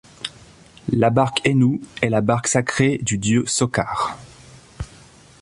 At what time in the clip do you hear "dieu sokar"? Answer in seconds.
3.19-4.17